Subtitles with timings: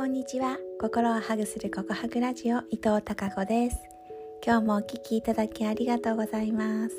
[0.00, 0.56] こんにちは。
[0.80, 3.76] 心をハグするココハグラジオ伊藤孝子です。
[4.42, 6.94] 今日もお聞きいただきありがとうございます。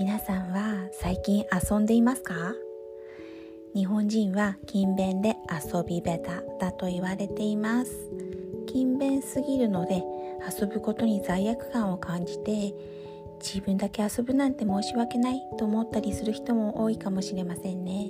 [0.00, 2.54] 皆さんは最近遊んでいますか？
[3.74, 7.92] 日本人は勤勉で遊び下手だと言われています。
[8.66, 10.02] 勤勉すぎるので
[10.58, 12.72] 遊ぶことに罪悪感を感じて
[13.44, 18.08] 自分だけ遊ぶなんて申し訳ないと思ったりする人も多いかもしれませんね。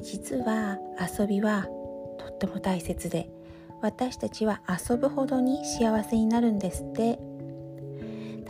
[0.00, 0.78] 実は
[1.18, 1.66] 遊びは
[2.36, 3.28] っても大切で
[3.82, 7.18] 私たちは遊ぶほどに幸せになるんですって。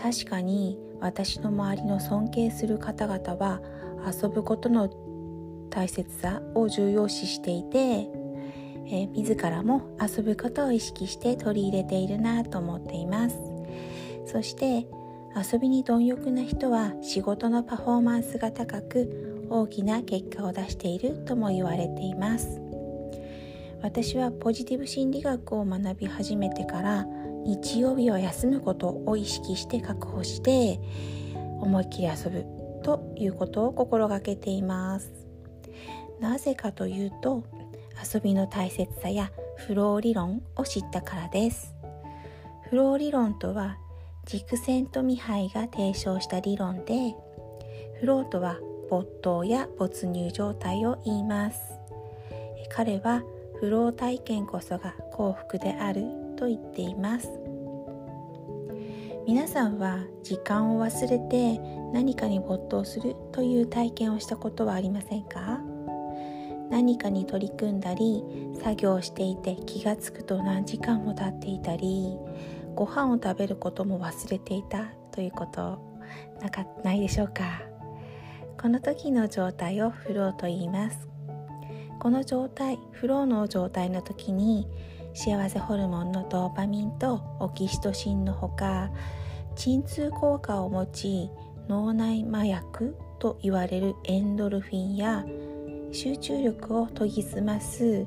[0.01, 3.61] 確かに私の周りの尊敬する方々は
[4.07, 4.89] 遊ぶことの
[5.71, 13.37] 大切さを重要視していて、えー、自らも遊ぶことを意識して取り入れているなと思っています。
[14.27, 14.87] そして
[15.35, 22.66] 遊びに貪欲な人は仕事のパフォーマンスが高く大きな結果を出しているとも言われています。
[23.83, 27.07] 私はポジティブ心理学を学び始めてから
[27.45, 30.81] 日曜日は休むことを意識して確保して
[31.61, 32.45] 思いっきり遊ぶ
[32.83, 35.13] ということを心がけています。
[36.21, 37.45] なぜかというと
[38.13, 41.75] 遊びの大切さやフロー理論を知ったからです。
[42.71, 43.77] フロー理論とは
[44.25, 47.15] 軸線とミハイが提唱した理論で
[48.01, 48.59] フローとは
[48.91, 51.61] 没頭や没入状態を言います。
[52.71, 53.23] 彼は
[53.61, 56.03] フロー体験こそが幸福である
[56.37, 57.29] と言っています。
[59.27, 61.59] 皆さんは時間を忘れて
[61.93, 65.61] 何かに没頭するという体験をしたことはありませんか？
[66.71, 68.23] 何かに取り組んだり
[68.63, 72.17] 作業していて気がつくと何時間も経っていたり
[72.75, 75.81] ご飯を食べることも忘れていたということ
[76.41, 77.63] なかないでしょうか？
[78.61, 81.09] この時の状態をフローと言います。
[82.07, 84.69] この状態フローの状態の時に
[85.13, 88.93] 幸せホルモンのドーパミンとオキシトシンのほか
[89.57, 91.31] 鎮痛効果を持ち
[91.67, 95.25] 脳内麻薬と言われるエンドルフィンや
[95.91, 98.07] 集中力を研ぎ澄ます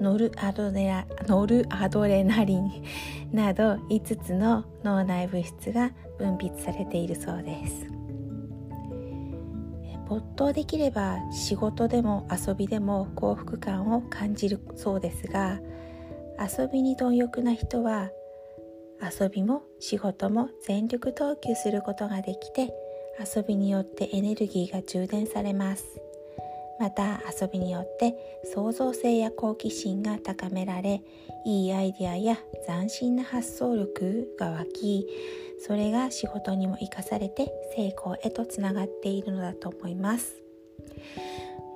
[0.00, 2.84] ノルアドレノルアドレナリン
[3.32, 7.97] など5つの脳内物質が分泌されているそうです。
[10.08, 15.60] 没頭できれば仕事でも遊びでも幸福感を感じるそうですが
[16.38, 18.10] 遊びに貪欲な人は
[19.00, 22.72] 遊びも仕事も全力投球することができて
[23.18, 26.07] 遊びによってエネルギーが充電されます。
[26.78, 28.14] また遊びによって
[28.54, 31.02] 創造性や好奇心が高められ
[31.44, 35.06] いいアイデアや斬新な発想力が湧き
[35.60, 40.36] それが仕事にも生かされて成功へとつながっているのだと思います。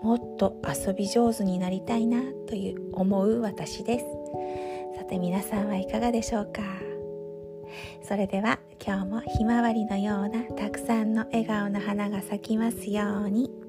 [0.03, 4.05] もっと遊び上手になりたいなという思う私です。
[4.99, 6.63] さて皆さんはいかがでしょうか？
[8.03, 13.62] それでは今日もひまわりのようなたくさんの笑顔の花が咲きますように。